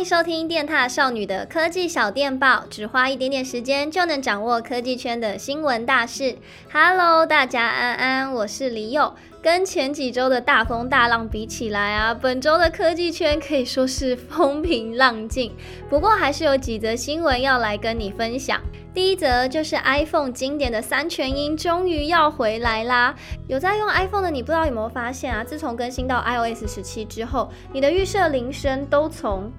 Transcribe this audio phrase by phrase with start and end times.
[0.00, 6.38] 迎收听电踏少女的科技小电报，只花一点点时间就能掌握科技圈的新闻大事。
[6.72, 9.14] Hello，大家安安，我是李友。
[9.42, 15.50] 跟前几周的大风大浪比起来啊，本周的科技圈可以说是风平浪静。
[15.88, 18.60] 不过还是有几则新闻要来跟你分享。
[18.92, 23.14] 第一则就是 iPhone 经典的三全音终于要回来啦！
[23.48, 25.42] 有在用 iPhone 的你，不知道有没有发现啊？
[25.42, 29.50] 自从更新到 iOS 十七之后，你的预设铃声都从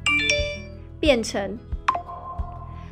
[1.00, 1.58] 变成。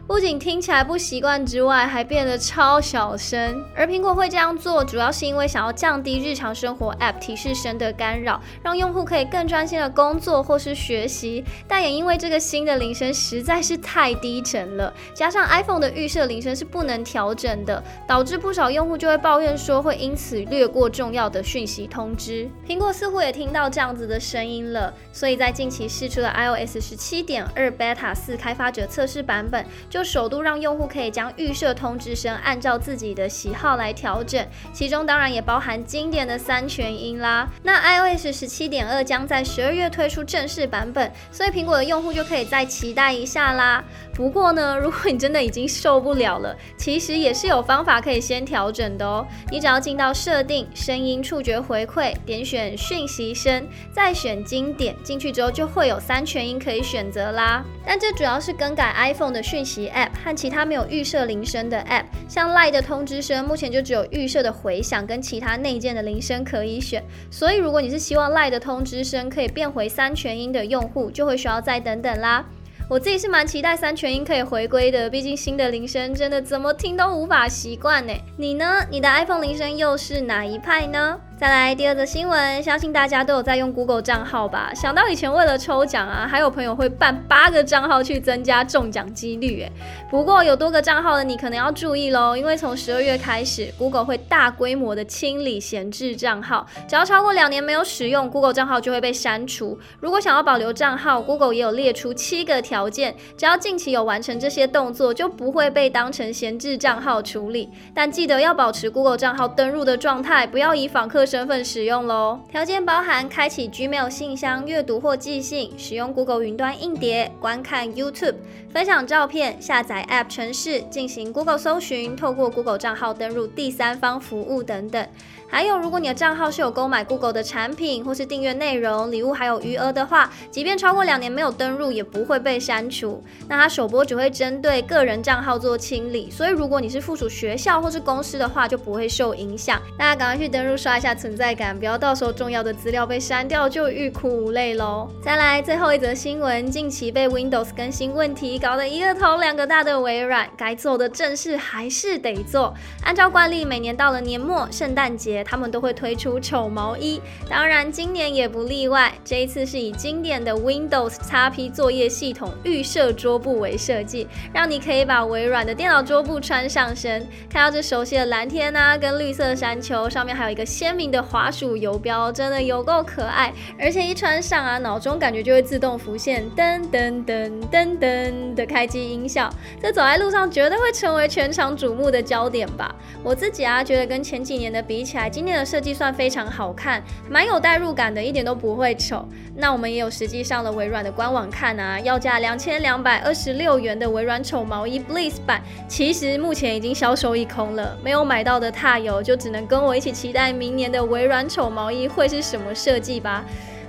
[0.10, 3.64] 不仅听起来不习惯之外，还变得超小声。
[3.76, 11.46] 而苹果会这样做，主要是因为想要降低日常生活 App 提示声的干扰，让用户可以更专心的工作或是学习。
[11.68, 22.50] 但也因为这个新的铃声实在是太低沉了，加上 iPhone 的预设铃声是不能调整的，导致不少用户就会抱怨说会因此略过重要的讯息通知。
[22.68, 29.99] 苹果似乎也听到这样子的声音了，所以在近期试出的 iOS 十七点二 Beta 四开发者测试版本就。
[30.00, 37.46] 就首度让用户可以将预设通知声按照自己的喜好来调整，其中当然也包含经典的三全音啦。
[37.64, 43.84] 那 iOS 十七点二将在十二月推出正式版本，所以苹果的用户就可以再期待一下啦。
[44.14, 49.28] 不过呢，如果你真的已经受不了了，其实也是有方法可以先调整的哦。
[49.52, 57.66] 你只要进到设定、声音触觉回馈，点选讯息声，再选经典，进去之后就会有三全音可以选择啦。
[57.86, 59.89] 但这主要是更改 iPhone 的讯息。
[59.90, 67.04] App 和其他没有预设铃声的 App，像 Line 的通知声，目前就只有预设的回响跟其他内建的铃声可以选。
[67.30, 72.46] 所以，如果你是希望 Line 的通知声可以变回三全音的用户，就会需要再等等啦。
[72.90, 78.14] 我自己是蛮期待三全音可以回归的，毕竟新的铃声真的怎么听都无法习惯呢。
[78.36, 78.84] 你呢？
[78.90, 81.20] 你的 iPhone 铃声又是哪一派呢？
[81.40, 84.74] 再来第二则新闻，相信大家都有在用 Google 账号吧？
[84.76, 89.62] 想到以前为了抽奖啊，还有朋友会办八个账号去增加中奖几率。
[89.62, 89.72] 诶，
[90.12, 99.80] 不过有多个账号的你可能要注意喽，因为从十二月开始，Google 会大规模的清理闲置账号，只要超过两年没有使用，Google 账号就会被删除。
[100.02, 107.70] 如果想要保留账号，Google 也有列出七个条件，只要近期有完成这些动作，就不会被当成闲置账号处理。
[107.96, 112.40] 但记得要保持 Google 账号登入的状态，不要以访客身份使用喽。
[112.52, 118.36] 条件包含开启 Gmail 信箱阅读或寄信，使用 Google 云端硬碟，观看 YouTube，
[118.74, 125.08] 分享照片，下载 App 程式，进行 Google 搜寻，透过 Google 账号登入第三方服务等等。
[125.52, 133.24] 还有，如果你的账号是有购买 Google 的产品，或是订阅内容、礼物还有余额的话，即便超过两年没有登入，也不会被删除。
[133.48, 139.82] 那它首播只会针对个人账号做清理，所以如果你是附属学校或是公司的话，就不会受影响。
[139.98, 145.10] 大家赶快去登入刷一下存在感，不要到时候重要的资料被删掉就欲哭无泪喽。
[145.22, 152.74] 再来最后一则新闻，近期被 Windows 更新问题搞得一个头两个大的微软，该做的正事还是得做。
[153.04, 155.44] 按照惯例，每年到了年末、圣诞节。
[155.50, 157.20] 他们都会推出丑毛衣，
[157.50, 159.12] 当然今年也不例外。
[159.26, 167.28] 这一次是以经典的 Windows XP 作业系统预设桌布为设计，让你可以把微软的电脑桌布穿上身。
[167.50, 173.54] 看到这熟悉的蓝天啊，跟绿色山丘，上面还有一个鲜明的滑鼠游标，真的有够可爱。
[173.80, 179.50] 而且一穿上啊，脑中感觉就会自动浮现噔噔噔噔噔的开机音效，
[179.82, 182.94] 这走在路上绝对会成为全场瞩目的焦点吧。
[183.24, 189.28] 我自己啊，觉得跟前几年的比起来，今年的设计算非常好看，蛮有代入感的，一点都不会丑。
[189.56, 197.98] 那我们也有实际上了微软的官网看啊，要价两千两百二十六元的微软丑毛衣 Bliss 版，其实目前已经销售一空了。
[198.04, 203.44] 没有买到的踏友就只能跟我一起期待明年的微软丑毛衣会是什么设计吧。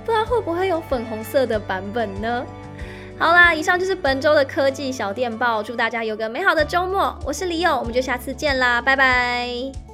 [0.05, 2.45] 不然会不会有粉红色的版本呢？
[3.19, 7.15] 好啦，以上就是本周的科技小电报，祝大家有个美好的周末。
[7.23, 9.90] 我是李勇，我们就下次见啦，拜拜。